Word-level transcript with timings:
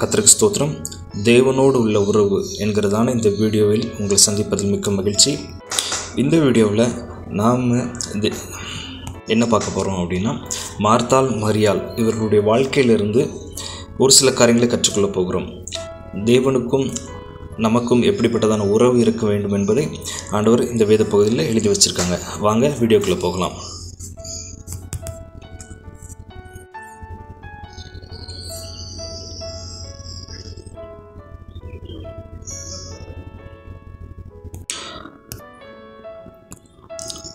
கத்திரக்கு 0.00 0.30
ஸ்தோத்திரம். 0.32 0.72
தேவனோடு 1.28 1.76
உள்ள 1.84 2.00
உறவு 2.08 2.36
என்கிறதான 2.64 3.12
இந்த 3.16 3.28
வீடியோவில் 3.38 3.86
உங்களை 3.98 4.18
சந்திப்பதில் 4.26 4.70
மிக்க 4.74 4.90
மகிழ்ச்சி. 4.98 5.32
இந்த 6.22 6.34
வீடியோவில் 6.44 6.84
நாம் 7.40 7.64
என்ன 9.34 9.44
பார்க்க 9.52 9.74
போகிறோம் 9.76 9.98
அப்படின்னா 10.02 10.32
மார்த்தால் 10.86 11.30
மரியாள் 11.44 11.80
இவர்களுடைய 12.02 12.42
வாழ்க்கையிலிருந்து 12.50 13.22
ஒரு 14.04 14.14
சில 14.18 14.30
காரியங்களை 14.40 14.68
கற்றுக்கொள்ள 14.74 15.10
போகிறோம். 15.16 15.48
தேவனுக்கும் 16.30 16.86
நமக்கும் 17.66 18.04
எப்படிப்பட்டதான 18.10 18.68
உறவு 18.76 18.98
இருக்க 19.04 19.24
வேண்டும் 19.32 19.56
என்பதை 19.60 19.86
ஆண்டவர் 20.36 20.62
இந்த 20.74 20.86
வேத 20.92 21.06
பகுதியில் 21.14 21.48
எழுதி 21.50 21.70
வச்சுருக்காங்க. 21.72 22.18
வாங்க 22.46 22.70
வீடியோக்குள்ளே 22.82 23.18
போகலாம். 23.26 23.56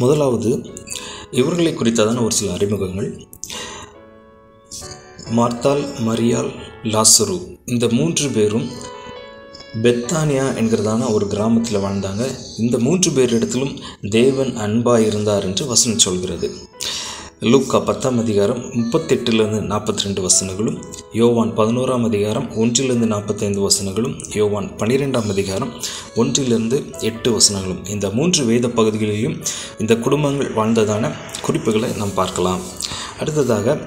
முதலாவது 0.03 0.52
இவர்களை 1.31 1.71
குறித்ததான 1.75 2.23
ஒரு 2.23 2.35
சில 2.39 2.53
அறிமுகங்கள். 2.53 3.09
மார்த்தால் 5.38 5.84
மரியால் 6.07 6.52
லாசரு 6.93 7.38
இந்த 7.66 7.85
மூன்று 7.98 8.27
பேரும் 8.29 8.67
பெத்தானியா 9.84 10.48
என்கிறதான 10.62 11.12
ஒரு 11.13 11.26
கிராமத்தில் 11.27 11.84
வாழ்ந்தாங்க. 11.85 12.23
இந்த 12.57 12.77
மூன்று 12.85 13.09
பேரிடத்திலும் 13.12 13.73
தேவன் 14.09 14.52
அன்பாக 14.66 15.02
இருந்தார் 15.09 15.43
என்று 15.43 15.66
வசனம் 15.66 16.04
சொல்கிறது. 16.07 16.48
லூக்கா 17.52 17.79
பத்தாம் 17.79 18.20
அதிகாரம் 18.20 18.59
முப்பத்தெட்டுலேருந்து 18.73 19.57
நாற்பத்தி 19.71 20.03
ரெண்டு 20.05 20.21
வசனங்களும் 20.21 20.77
யோவான் 21.11 21.49
பதினோராம் 21.57 22.05
அதிகாரம் 22.09 22.45
ஒன்றிலிருந்து 22.55 23.07
நாற்பத்தைந்து 23.07 23.59
வசனங்களும் 23.61 24.13
யோவான் 24.34 24.67
பன்னிரெண்டாம் 24.77 25.29
அதிகாரம் 25.34 25.71
ஒன்றிலிருந்து 26.15 26.77
எட்டு 26.99 27.31
வசனங்களும். 27.31 27.81
இந்த 27.85 28.09
மூன்று 28.09 28.45
வேத 28.45 28.70
பகுதிகளிலும் 28.70 29.37
இந்த 29.79 29.95
குடும்பங்கள் 29.95 30.53
வாழ்ந்ததான 30.59 31.12
குறிப்புகளை 31.41 31.90
நாம் 31.98 32.13
பார்க்கலாம். 32.13 32.62
அடுத்ததாக 33.20 33.77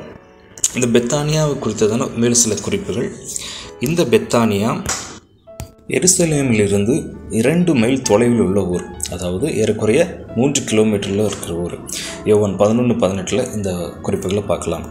இந்த 0.75 0.89
பெத்தானியாவை 0.97 1.57
குறித்ததான 1.65 2.11
மேலும் 2.15 2.43
சில 2.45 2.55
குறிப்புகள். 2.55 3.09
இந்த 3.81 4.05
பெத்தானியா 4.05 4.73
எருசலேமிலிருந்து 5.95 6.95
இரண்டு 7.39 7.73
மைல் 7.81 8.01
தொலைவில் 8.03 8.41
உள்ள 8.45 8.61
ஊர் 8.75 8.85
அதாவது 9.15 9.47
ஏறக்குறைய 9.61 10.01
மூன்று 10.37 10.61
கிலோமீட்டரில் 10.71 11.23
இருக்கிற 11.27 11.53
ஊர். 11.65 11.77
யோவான் 12.31 12.57
பதினொன்று 12.63 12.95
பதினெட்டில் 13.03 13.43
இந்த 13.57 13.71
குறிப்புகளை 14.03 14.43
பார்க்கலாம். 14.43 14.87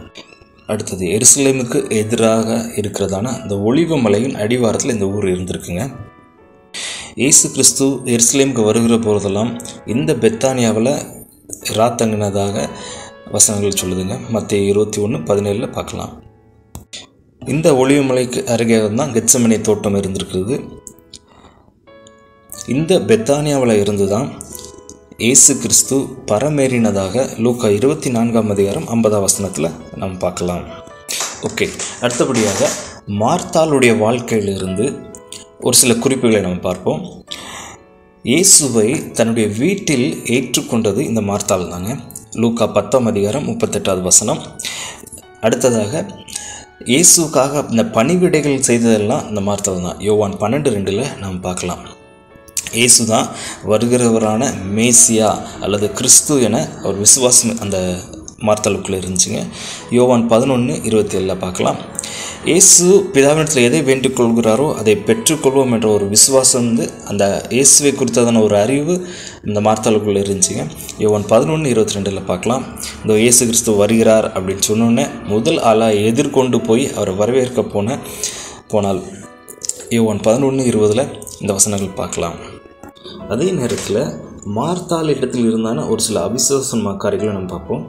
அடுத்தது 0.66 1.04
எருசலேமுக்கு 1.16 1.78
எதிராக 2.02 2.56
இருக்கிறதான 2.80 3.34
இந்த 3.42 3.56
ஒளிவு 3.68 3.98
மலையின் 4.04 4.38
அடிவாரத்தில் 4.44 4.94
இந்த 4.94 5.08
ஊர் 5.16 5.26
இருந்திருக்குங்க. 5.32 5.84
இயேசு 7.22 7.50
கிறிஸ்து 7.50 7.86
எருசலேமுக்கு 8.14 8.64
வருகிற 8.68 8.98
போதெல்லாம் 8.98 9.52
இந்த 9.86 10.12
பெத்தானியாவில் 10.24 10.92
ராத்தங்கினதாக 11.80 12.66
வசனங்கள் 13.34 13.80
சொல்லுதுங்க. 13.82 14.16
மற்ற 14.36 14.56
இருபத்தி 14.70 15.00
ஒன்று 15.00 15.20
பதினேழில் 15.30 15.74
பார்க்கலாம். 15.78 16.14
இந்த 17.42 17.68
ஒளிவு 17.80 18.02
மலைக்கு 18.02 18.40
அருகே 18.52 18.78
தான் 19.00 19.14
கெச்சமனை 19.14 19.60
தோட்டம் 19.60 19.96
இருந்திருக்கிறது. 20.00 20.54
இந்த 22.74 22.92
பெத்தானியாவில் 23.08 23.72
இருந்து 23.80 24.06
தான் 24.12 24.28
இயேசு 25.24 25.52
கிறிஸ்து 25.62 25.96
பரமேறினதாக 26.30 27.24
லூக்கா 27.44 27.68
இருபத்தி 27.76 28.08
நான்காம் 28.14 28.48
அதிகாரம் 28.54 28.86
ஐம்பதாம் 28.94 29.24
வசனத்தில் 29.24 29.68
நாம் 30.00 30.16
பார்க்கலாம். 30.24 30.64
ஓகே 31.48 31.66
அடுத்தபடியாக 32.04 32.68
மார்த்தாளுடைய 33.20 33.92
வாழ்க்கையிலிருந்து 34.02 34.86
ஒரு 35.66 35.76
சில 35.80 35.94
குறிப்புகளை 36.04 36.40
நம்ம 36.46 36.58
பார்ப்போம். 36.66 37.02
இயேசுவை 38.24 38.88
தன்னுடைய 39.18 39.48
வீட்டில் 39.60 40.08
ஏற்றுக்கொண்டது 40.36 41.02
இந்த 41.10 41.22
மார்த்தாள் 41.30 41.70
தாங்க. 41.74 41.92
லூக்கா 42.44 42.68
பத்தாம் 42.78 43.10
அதிகாரம் 43.12 43.46
முப்பத்தெட்டாவது 43.50 44.04
வசனம். 44.10 44.42
அடுத்ததாக 45.46 46.02
இயேசுக்காக 46.92 47.62
இந்த 47.74 47.84
பணிவிடைகள் 47.98 48.66
செய்ததெல்லாம் 48.70 49.28
இந்த 49.30 49.42
மார்த்தாள் 49.50 49.86
தான். 49.86 50.02
யோவான் 50.08 50.36
பன்னெண்டு 50.42 50.74
ரெண்டில் 50.76 51.04
நாம் 51.22 51.38
பார்க்கலாம். 51.46 51.84
இயேசு 52.80 53.02
தான் 53.12 53.26
வருகிறவரான 53.72 54.50
மேசியா 54.76 55.30
அல்லது 55.64 55.88
கிறிஸ்து 55.98 56.36
என 56.48 56.56
அவர் 56.82 57.02
விசுவாசம் 57.06 57.58
அந்த 57.64 57.78
மார்த்தலுக்குள்ளே 58.46 58.98
இருந்துச்சுங்க. 59.02 59.38
யோவான் 59.96 60.24
பதினொன்று 60.32 60.74
இருபத்தி 60.88 61.16
ஏழில் 61.18 61.42
பார்க்கலாம். 61.44 61.78
இயேசு 62.50 62.86
பிதாவினத்தில் 63.14 63.66
எதை 63.68 63.80
வேண்டிக் 63.88 64.16
கொள்கிறாரோ 64.18 64.66
அதை 64.80 64.94
பெற்றுக்கொள்வோம் 65.08 65.72
என்ற 65.76 65.88
ஒரு 65.94 66.06
விசுவாசம் 66.12 66.66
வந்து 66.68 66.84
அந்த 67.10 67.24
இயேசுவை 67.56 67.92
குறித்ததான 68.00 68.42
ஒரு 68.46 68.56
அறிவு 68.64 68.94
இந்த 69.48 69.60
மார்த்தலுக்குள்ளே 69.66 70.22
இருந்துச்சுங்க. 70.24 70.64
யோவான் 71.04 71.26
பதினொன்று 71.32 71.72
இருபத்தி 71.74 71.96
ரெண்டில் 71.96 72.28
பார்க்கலாம். 72.30 72.64
இந்த 73.02 73.16
இயேசு 73.24 73.40
கிறிஸ்து 73.50 73.74
வருகிறார் 73.82 74.28
அப்படின்னு 74.34 74.66
சொன்னோன்னே 74.70 75.06
முதல் 75.32 75.60
ஆளாக 75.70 76.02
எதிர்கொண்டு 76.10 76.60
போய் 76.68 76.84
அவரை 76.96 77.14
வரவேற்க 77.22 77.62
போன 77.62 77.98
போனால் 78.74 79.02
யோவான் 79.96 80.24
பதினொன்று 80.28 80.64
இருபதில் 80.72 81.10
இந்த 81.40 81.52
வசனங்கள் 81.58 81.98
பார்க்கலாம். 82.02 82.38
அதே 83.28 83.46
நேரத்தில் 83.50 84.02
மார்த்தால் 84.56 85.08
இடத்தில் 85.14 85.46
இருந்தான 85.48 85.84
ஒரு 85.90 86.00
சில 86.00 86.20
அவிசுவாசமான 86.26 86.96
காரியங்களை 86.96 87.32
நம்ம 87.36 87.50
பார்ப்போம். 87.54 87.84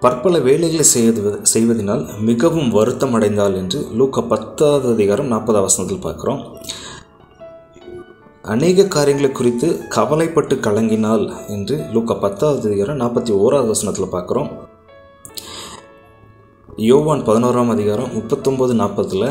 பற்பல 0.00 0.38
வேலைகளை 0.38 0.84
செய்வது 0.84 1.30
செய்வதனால் 1.52 2.02
மிகவும் 2.28 2.70
வருத்தம் 2.70 3.14
அடைந்தாள் 3.16 3.56
என்று 3.56 3.78
லூக்க 3.98 4.22
பத்தாவது 4.22 4.88
அதிகாரம் 4.92 5.30
நாற்பதாம் 5.32 5.66
வசனத்தில் 5.68 6.04
பார்க்குறோம். 6.06 6.42
அநேக 8.54 8.86
காரியங்களை 8.96 9.30
குறித்து 9.32 9.68
கவலைப்பட்டு 9.88 10.56
கலங்கினாள் 10.56 11.24
என்று 11.48 11.76
லூக்க 11.94 12.18
பத்தாவது 12.24 12.68
அதிகாரம் 12.70 13.00
நாற்பத்தி 13.00 13.32
ஓராவது 13.44 13.72
வசனத்தில் 13.74 14.14
பார்க்குறோம். 14.16 14.50
யோவான் 16.76 17.24
பதினோராம் 17.24 17.68
அதிகாரம் 17.68 18.12
முப்பத்தொம்போது 18.16 18.74
நாற்பதில் 18.82 19.28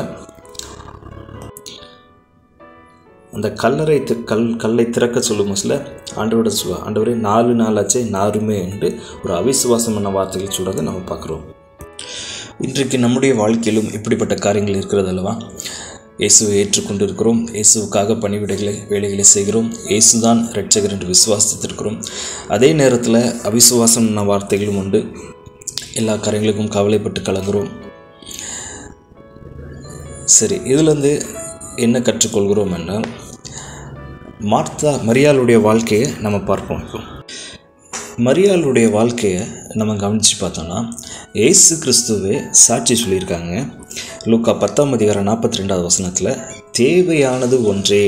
அந்த 3.36 3.48
கல்லறை 3.62 3.96
கல் 4.30 4.44
கல்லை 4.62 4.84
திறக்க 4.94 5.20
சொல்லும் 5.20 5.58
சில 5.60 5.74
ஆண்டவரோட 6.20 6.50
சொல்லுவா 6.58 6.78
ஆண்டவரே 6.86 7.14
நாலு 7.26 7.52
நாளாச்சே 7.60 8.00
நாருமே 8.16 8.56
என்று 8.66 8.88
ஒரு 9.22 9.32
அவிசுவாசமான 9.40 10.12
வார்த்தைகள் 10.16 10.56
சொல்கிறத 10.56 10.84
நம்ம 10.88 11.02
பார்க்குறோம். 11.10 11.44
இன்றைக்கு 12.66 12.98
நம்முடைய 12.98 13.34
வாழ்க்கையிலும் 13.34 13.92
இப்படிப்பட்ட 13.96 14.34
காரியங்கள் 14.34 14.78
இருக்கிறது 14.78 15.08
அல்லவா? 15.08 15.34
இயேசுவை 16.22 16.54
ஏற்றுக்கொண்டு 16.60 17.04
இருக்கிறோம் 17.06 17.40
இயேசுவுக்காக 17.56 18.16
பணிவிடைகளை 18.24 18.74
வேலைகளை 18.88 19.24
செய்கிறோம். 19.34 19.68
இயேசு 19.92 20.14
தான் 20.20 20.40
ரட்சகர் 20.56 20.94
என்று 20.96 21.08
விசுவாசித்திருக்கிறோம். 21.14 21.98
அதே 22.56 22.70
நேரத்தில் 22.72 23.20
அவிசுவாசமான 23.50 24.24
வார்த்தைகளும் 24.32 24.80
உண்டு. 24.82 25.00
எல்லா 26.00 26.16
காரியங்களுக்கும் 26.26 26.74
கவலைப்பட்டு 26.76 27.20
கலங்குறோம். 27.28 27.70
சரி 30.38 30.56
இதுலேருந்து 30.72 31.12
என்ன 31.86 31.98
கற்றுக்கொள்கிறோம் 31.98 32.74
என்றால் 32.78 33.06
மார்த்தா 34.52 34.90
மரியாளுடைய 35.08 35.58
வாழ்க்கையை 35.60 36.06
நம்ம 36.24 36.38
பார்ப்போம் 36.50 36.82
இப்போ. 36.84 37.00
மரியாளுடைய 38.26 38.86
வாழ்க்கையை 38.90 39.42
நம்ம 39.74 39.96
கவனித்து 39.96 40.34
பார்த்தோன்னா 40.40 40.78
ஏசு 41.46 41.72
கிறிஸ்துவே 41.82 42.36
சாட்சி 42.64 42.94
சொல்லியிருக்காங்க. 43.02 43.54
லூக்கா 44.24 44.52
பத்தாம் 44.52 44.92
அதிகாரம் 44.92 45.28
நாற்பத்தி 45.28 45.60
ரெண்டாவது 45.60 45.82
வசனத்தில் 45.82 46.38
தேவையானது 46.70 47.58
ஒன்றே. 47.64 48.04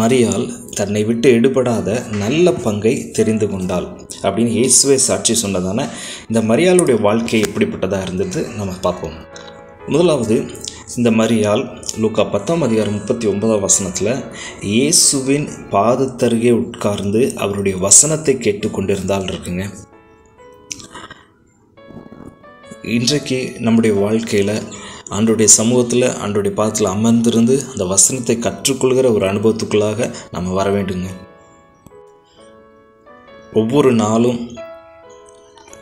மரியால் 0.00 0.46
தன்னை 0.70 1.02
விட்டு 1.04 1.28
எடுபடாத 1.38 1.88
நல்ல 2.22 2.52
பங்கை 2.64 2.94
தெரிந்து 3.10 3.46
கொண்டாள். 3.50 3.88
அப்படின்னு 4.22 4.52
இயேசுவே 4.58 4.96
சாட்சி 5.08 5.34
சொன்னதான 5.42 5.86
இந்த 6.28 6.40
மரியாளுடைய 6.50 6.96
வாழ்க்கை 7.00 7.40
எப்படிப்பட்டதாக 7.42 8.02
இருந்தது 8.02 8.42
நம்ம 8.56 8.72
பார்ப்போம். 8.80 9.18
முதலாவது 9.86 10.36
இந்த 10.96 11.10
மரியாள் 11.10 11.62
லூக்கா 12.02 12.22
பத்தாம் 12.24 12.62
அதிகாரம் 12.62 12.92
முப்பத்தி 12.92 13.26
ஒன்பதாம் 13.26 13.60
வசனத்தில் 13.60 14.24
இயேசுவின் 14.60 15.48
பாதத்தருகே 15.70 16.50
உட்கார்ந்து 16.50 17.36
அவருடைய 17.36 17.76
வசனத்தை 17.76 18.34
கேட்டுக்கொண்டிருந்தால் 18.34 19.26
இருக்குங்க. 19.30 19.64
இன்றைக்கு 22.82 23.52
நம்முடைய 23.58 24.00
வாழ்க்கையில் 24.00 24.62
அன்றைய 25.08 25.48
சமூகத்தில் 25.48 26.14
அன்றைய 26.14 26.54
பாதத்தில் 26.56 26.92
அமர்ந்திருந்து 26.92 27.56
அந்த 27.70 27.84
வசனத்தை 27.84 28.36
கற்றுக்கொள்கிற 28.36 29.12
ஒரு 29.14 29.26
அனுபவத்துக்குள்ளாக 29.26 30.14
நம்ம 30.30 30.52
வர 30.52 30.70
வேண்டுங்க. 30.70 31.08
ஒவ்வொரு 33.52 33.92
நாளும் 33.92 34.50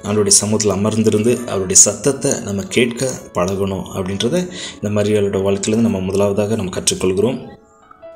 அவருடைய 0.07 0.35
சமூகத்தில் 0.39 0.75
அமர்ந்திருந்து 0.77 1.33
அவருடைய 1.53 1.79
சத்தத்தை 1.87 2.31
நம்ம 2.47 2.65
கேட்க 2.77 3.11
பழகணும் 3.37 3.87
அப்படின்றத 3.97 4.37
இந்த 4.77 4.91
மரியாளோட 4.99 5.41
வாழ்க்கையிலேருந்து 5.47 5.89
நம்ம 5.89 6.01
முதலாவதாக 6.09 6.57
நம்ம 6.61 6.73
கற்றுக்கொள்கிறோம். 6.77 7.39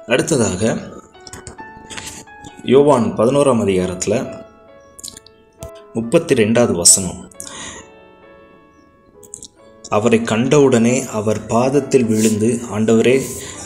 அடுத்ததாக 0.07 0.63
யோவான் 2.75 3.07
பதினோராம் 3.19 3.63
அதிகாரத்தில் 3.65 4.19
முப்பத்தி 5.97 6.35
ரெண்டாவது 6.35 6.75
வசனம். 6.83 7.21
அவரை 9.97 10.19
கண்டவுடனே 10.31 10.95
அவர் 11.19 11.41
பாதத்தில் 11.47 12.07
விழுந்து 12.11 12.51
ஆண்டவரே 12.75 13.17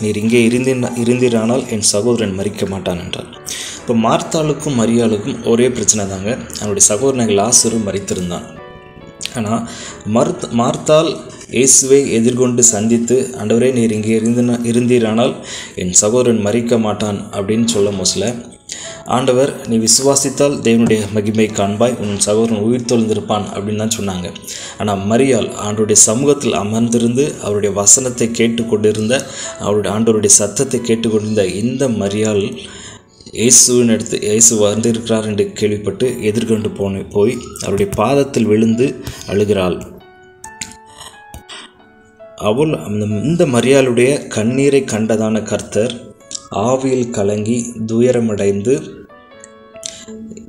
நீர் 0.00 0.20
இங்கே 0.22 0.40
இருந்தி 0.48 0.72
இருந்தீரானால் 1.02 1.64
என் 1.74 1.86
சகோதரன் 1.92 2.34
மறிக்க 2.38 2.66
மாட்டான் 2.72 3.02
என்றார். 3.04 3.30
இப்போ 3.86 3.98
மார்த்தாளுக்கும் 4.04 4.78
மரியாளுக்கும் 4.80 5.36
ஒரே 5.50 5.66
பிரச்சனை 5.74 6.04
தாங்க. 6.12 6.30
அவனுடைய 6.60 6.84
சகோதரன் 6.88 7.28
லாசரு 7.38 7.76
மறித்திருந்தான். 7.84 8.46
ஆனால் 9.38 9.60
மறுத் 10.14 10.46
மார்த்தால் 10.60 11.10
இயேசுவை 11.56 12.00
எதிர்கொண்டு 12.16 12.62
சந்தித்து 12.72 13.16
ஆண்டவரே 13.40 13.68
நீர் 13.76 13.94
இங்கே 13.96 14.16
இருந்து 14.18 14.42
இருந்தீரானால் 14.70 15.34
என் 15.82 15.92
சகோதரன் 16.00 16.40
மறிக்க 16.46 16.78
மாட்டான் 16.86 17.18
அப்படின்னு 17.36 17.66
சொல்ல 17.74 17.90
மோசில். 17.98 18.26
ஆண்டவர் 19.16 19.52
நீ 19.70 19.76
விசுவாசித்தால் 19.84 20.56
தேவனுடைய 20.66 21.02
மகிமை 21.16 21.46
காண்பாய் 21.58 21.94
உன் 22.04 22.18
சகோதரன் 22.26 22.64
உயிர் 22.68 22.88
தொழுந்திருப்பான் 22.92 23.46
அப்படின்னு 23.52 23.82
தான் 23.82 23.96
சொன்னாங்க. 23.98 24.30
ஆனால் 24.80 25.04
மரியாள் 25.12 25.48
ஆண்டோடைய 25.66 25.98
சமூகத்தில் 26.08 26.58
அமர்ந்திருந்து 26.62 27.26
அவருடைய 27.44 27.72
வசனத்தை 27.80 28.28
கேட்டுக்கொண்டிருந்த 28.40 29.14
அவருடைய 29.66 29.92
ஆண்டவருடைய 29.96 30.34
சத்தத்தை 30.40 30.80
கேட்டுக்கொண்டிருந்த 30.90 31.46
இந்த 31.62 31.88
மரியாள் 32.02 32.44
இயேசுவின் 33.38 33.92
எடுத்து 33.94 34.16
இயேசு 34.26 34.52
வந்திருக்கிறார் 34.58 35.26
என்று 35.30 35.44
கேள்விப்பட்டு 35.52 36.06
எதிர்கொண்டு 36.28 36.68
போன 36.78 37.02
போய் 37.14 37.34
அவருடைய 37.62 37.88
பாதத்தில் 38.00 38.48
விழுந்து 38.52 38.86
அழுகிறாள். 39.30 39.76
அவள் 42.50 42.72
அந்த 42.86 43.04
இந்த 43.28 43.42
மரியாளுடைய 43.54 44.10
கண்ணீரை 44.36 44.80
கண்டதான 44.92 45.42
கர்த்தர் 45.42 45.94
ஆவியில் 46.68 47.10
கலங்கி 47.10 47.58
துயரமடைந்து 47.92 48.74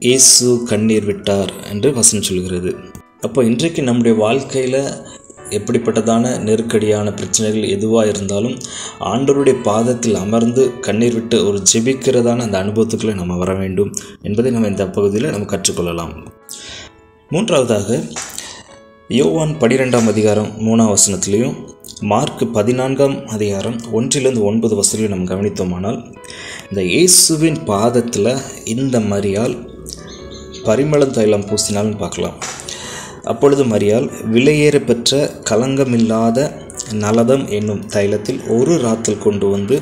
இயேசு 0.07 0.47
கண்ணீர் 0.71 1.05
விட்டார் 1.05 1.51
என்று 1.71 1.91
வசனம் 1.93 2.27
சொல்கிறது. 2.29 2.71
அப்போ 3.21 3.39
இன்றைக்கு 3.43 3.83
நம்முடைய 3.83 4.15
வாழ்க்கையில் 4.25 4.81
எப்படிப்பட்டதான 5.49 6.39
நெருக்கடியான 6.39 7.13
பிரச்சனைகள் 7.13 7.69
எதுவாக 7.69 8.07
இருந்தாலும் 8.07 8.57
ஆண்டவருடைய 8.99 9.55
பாதத்தில் 9.63 10.15
அமர்ந்து 10.15 10.79
கண்ணீர் 10.79 11.13
விட்டு 11.13 11.47
ஒரு 11.47 11.61
ஜெபிக்கிறதான 11.73 12.39
அந்த 12.39 12.63
அனுபவத்துக்குள்ளே 12.63 13.13
நம்ம 13.13 13.35
வர 13.35 13.53
வேண்டும் 13.53 13.93
என்பதை 14.21 14.51
நம்ம 14.51 14.67
இந்த 14.67 14.87
பகுதியில் 14.87 15.29
நம்ம 15.29 15.47
கற்றுக்கொள்ளலாம். 15.55 16.13
மூன்றாவதாக 17.29 18.03
யோவான் 19.07 19.55
பனிரெண்டாம் 19.59 20.07
அதிகாரம் 20.07 20.51
மூணாம் 20.59 20.93
வசனத்திலையும் 20.93 21.55
மார்க் 22.01 22.53
பதினான்காம் 22.53 23.27
அதிகாரம் 23.27 23.77
ஒன்றிலிருந்து 23.91 24.43
ஒன்பது 24.43 24.75
வசதியும் 24.75 25.13
நம்ம 25.13 25.35
கவனித்தோமானால் 25.35 26.17
இந்த 26.69 26.83
இயேசுவின் 26.83 27.63
பாதத்தில் 27.63 28.37
இந்த 28.63 28.99
மரியால் 28.99 29.55
பரிமள 30.63 31.05
தைலம் 31.05 31.45
பூசினாலும் 31.45 31.97
பார்க்கலாம். 31.97 32.37
அப்பொழுது 33.27 33.63
மரியால் 33.65 34.07
விலையேற 34.33 34.77
பெற்ற 34.85 35.19
கலங்கமில்லாத 35.49 36.39
நலதம் 37.03 37.45
என்னும் 37.47 37.85
தைலத்தில் 37.93 38.41
ஒரு 38.57 38.73
ராத்தில் 38.77 39.23
கொண்டு 39.25 39.47
வந்து 39.49 39.77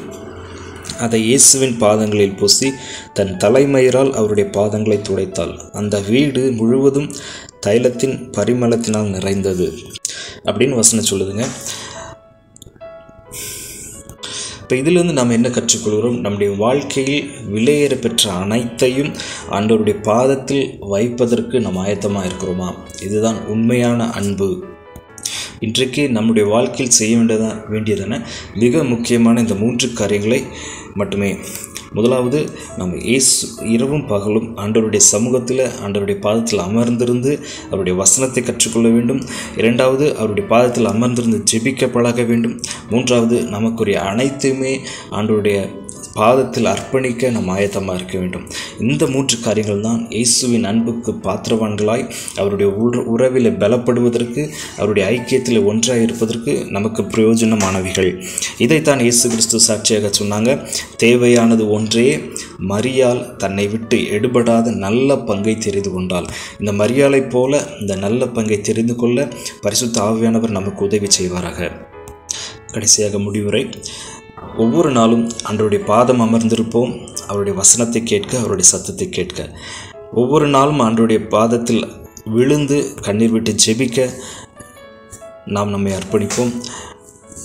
அதை 1.00 1.20
இயேசுவின் 1.24 1.78
பாதங்களில் 1.78 2.38
பூசி 2.40 2.68
தன் 3.14 3.38
தலைமயிரால் 3.38 4.12
அவருடைய 4.14 4.50
பாதங்களை 4.54 4.98
துடைத்தாள். 5.02 5.54
அந்த 5.72 5.96
வீடு 6.00 6.52
முழுவதும் 6.52 7.10
தைலத்தின் 7.66 8.16
பரிமளத்தினால் 8.38 9.10
நிறைந்தது. 9.10 9.68
அப்படின்னு 10.46 10.76
வசனம் 10.76 11.10
சொல்லுதுங்க. 11.12 11.46
இப்போ 14.66 14.78
இதிலிருந்து 14.78 15.14
நாம் 15.14 15.30
என்ன 15.30 15.48
கற்றுக்கொள்கிறோம்? 15.48 16.20
நம்முடைய 16.20 16.54
வாழ்க்கையில் 16.54 17.28
விலையேற 17.54 17.96
பெற்ற 17.96 18.32
அனைத்தையும் 18.32 19.12
ஆண்டவருடைய 19.50 20.02
பாதத்தில் 20.02 20.78
வைப்பதற்கு 20.80 21.60
நாம் 21.60 21.78
ஆயத்தமாக 21.78 22.30
இருக்கிறோமா? 22.30 22.70
இதுதான் 23.02 23.46
உண்மையான 23.46 24.10
அன்பு. 24.12 24.64
இன்றைக்கு 25.60 26.10
நம்முடைய 26.10 26.50
வாழ்க்கையில் 26.50 26.96
செய்ய 26.96 27.18
வேண்டியதா 27.18 27.52
வேண்டியதான 27.72 28.22
மிக 28.56 28.84
முக்கியமான 28.84 29.42
இந்த 29.42 29.56
மூன்று 29.56 29.94
காரியங்களை 29.94 30.44
மட்டுமே 30.94 31.36
முதலாவது 31.96 32.40
நம்ம 32.78 32.98
இயேசு 33.10 33.48
இரவும் 33.76 34.08
பகலும் 34.08 34.48
ஆண்டவருடைய 34.58 35.04
சமூகத்தில் 35.14 35.64
ஆண்டவருடைய 35.86 36.18
பாதத்தில் 36.26 36.60
அமர்ந்திருந்து 36.60 37.32
அவருடைய 37.68 37.96
வசனத்தை 37.98 38.44
கற்றுக்கொள்ள 38.44 38.90
வேண்டும். 38.90 39.22
இரண்டாவது 39.58 40.06
அவருடைய 40.18 40.50
பாதத்தில் 40.50 40.92
அமர்ந்திருந்து 40.94 41.40
ஜெபிக்க 41.52 41.92
பழக 41.92 42.24
வேண்டும். 42.24 42.56
மூன்றாவது 42.90 43.38
நமக்குரிய 43.56 43.98
அனைத்துமே 44.02 44.74
ஆண்டவருடைய 45.12 45.60
பாதத்தில் 46.20 46.68
அர்ப்பணிக்க 46.72 47.30
நம் 47.30 47.50
ஆயத்தமாக 47.56 47.98
இருக்க 47.98 48.18
வேண்டும். 48.20 48.46
இந்த 48.80 49.08
மூன்று 49.08 49.40
காரியங்கள் 49.40 49.82
தான் 49.82 50.02
இயேசுவின் 50.10 50.64
அன்புக்கு 50.64 51.12
பாத்திரவான்களாய் 51.26 52.06
அவருடைய 52.36 52.68
உற 52.84 53.02
உறவில் 53.14 53.50
பலப்படுவதற்கு 53.64 54.42
அவருடைய 54.78 55.04
ஐக்கியத்தில் 55.16 55.66
ஒன்றாக 55.66 56.00
இருப்பதற்கு 56.00 56.54
நமக்கு 56.70 57.04
பிரயோஜனமானவைகள். 57.04 58.10
இதைத்தான் 58.58 59.00
இயேசு 59.00 59.30
கிறிஸ்து 59.30 59.60
சாட்சியாக 59.60 60.12
சொன்னாங்க. 60.20 60.70
தேவையானது 60.98 61.70
ஒன்றே 61.70 62.08
மரியால் 62.70 63.36
தன்னை 63.36 63.68
விட்டு 63.68 64.00
எடுபடாத 64.18 64.76
நல்ல 64.86 65.18
பங்கை 65.18 65.58
தெரிந்து 65.58 65.92
கொண்டால். 65.92 66.30
இந்த 66.60 66.74
மரியாலைப் 66.84 67.30
போல 67.30 67.64
இந்த 67.82 67.96
நல்ல 67.96 68.28
பங்கை 68.28 68.62
தெரிந்து 68.62 68.96
கொள்ள 68.96 69.28
பரிசுத்த 69.62 70.02
ஆவியானவர் 70.02 70.58
நமக்கு 70.60 70.84
உதவி 70.86 71.08
செய்வாராக. 71.20 71.72
கடைசியாக 72.74 73.20
முடிவுரை. 73.20 73.66
ஒவ்வொரு 74.58 74.92
நாளும் 74.92 75.32
அன்றோடைய 75.52 75.86
பாதம் 75.86 76.22
அமர்ந்திருப்போம். 76.22 77.08
அவருடைய 77.28 77.58
வசனத்தை 77.58 78.04
கேட்க 78.04 78.38
அவருடைய 78.38 78.70
சத்தத்தை 78.70 79.10
கேட்க. 79.10 79.60
ஒவ்வொரு 80.14 80.48
நாளும் 80.48 80.80
அன்றைய 80.80 81.28
பாதத்தில் 81.28 81.88
விழுந்து 82.26 82.94
கண்ணீர் 83.02 83.32
விட்டு 83.32 83.56
ஜெபிக்க 83.66 84.10
நாம் 85.46 85.70
நம்மை 85.70 85.92
அர்ப்பணிப்போம். 85.92 86.54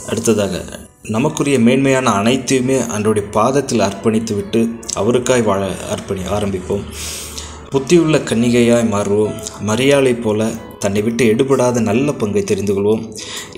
அடுத்ததாக 0.09 0.65
நமக்குரிய 1.03 1.59
மேன்மையான 1.59 2.11
அனைத்தையுமே 2.11 2.87
அன்றைய 2.87 3.29
பாதத்தில் 3.31 3.81
அர்ப்பணித்து 3.81 4.35
விட்டு 4.35 4.69
அவருக்காய் 4.97 5.45
வாழ 5.45 5.67
அர்ப்பணி 5.67 6.21
ஆரம்பிப்போம். 6.39 6.83
புத்தியுள்ள 7.73 8.19
கன்னிகையாய் 8.19 8.93
மாறுவோம். 8.93 9.35
மரியாதை 9.61 10.15
போல 10.15 10.51
தன்னை 10.83 11.01
விட்டு 11.07 11.25
எடுபடாத 11.33 11.81
நல்ல 11.89 12.13
பங்கை 12.21 12.43
தெரிந்து 12.51 12.73
கொள்வோம். 12.77 13.03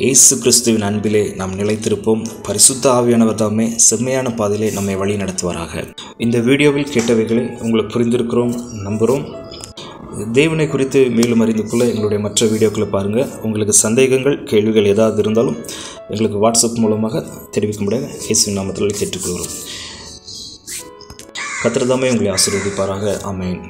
இயேசு 0.04 0.38
கிறிஸ்துவின் 0.38 0.86
அன்பிலே 0.88 1.22
நாம் 1.40 1.58
நிலைத்திருப்போம். 1.60 2.22
பரிசுத்த 2.46 2.84
ஆவியானவர் 2.98 3.40
தாமே 3.42 3.66
செம்மையான 3.88 4.30
பாதையிலே 4.40 4.70
நம்மை 4.78 4.96
வழி 5.02 5.14
நடத்துவாராக. 5.16 5.84
இந்த 6.18 6.38
வீடியோவில் 6.48 6.92
கேட்டவைகளை 6.94 7.44
உங்களுக்கு 7.64 7.94
புரிந்திருக்கிறோம் 7.94 8.54
நம்புகிறோம். 8.86 9.24
தேவனை 10.38 10.66
குறித்து 10.68 11.00
மேலும் 11.18 11.42
அறிந்து 11.44 11.64
கொள்ள 11.66 11.84
எங்களுடைய 11.90 12.22
மற்ற 12.24 12.46
வீடியோக்களை 12.46 12.88
பாருங்கள் 12.90 13.30
உங்களுக்கு 13.42 13.74
சந்தேகங்கள் 13.84 14.36
கேள்விகள் 14.50 14.90
ஏதாவது 14.94 15.20
இருந்தாலும் 15.22 15.58
எங்களுக்கு 16.08 16.40
வாட்ஸ்அப் 16.44 16.80
மூலமாக 16.84 17.24
தெரிவிக்க 17.50 17.82
முடியாது 17.84 18.08
இயேசு 18.26 18.56
நாமத்தில் 18.58 18.98
கேட்டுக்கொள்கிறோம். 19.00 19.54
கத்திரதாமே 21.62 22.10
உங்களை 22.12 22.30
ஆசீர்வதிப்பாராக. 22.36 23.14
ஆமேன். 23.30 23.60